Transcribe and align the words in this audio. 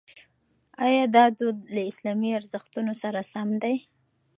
ایا 0.85 1.03
دا 1.15 1.25
دود 1.37 1.57
له 1.75 1.81
اسلامي 1.91 2.29
ارزښتونو 2.39 2.93
سره 3.01 3.19
سم 3.31 3.49
دی؟ 3.63 3.75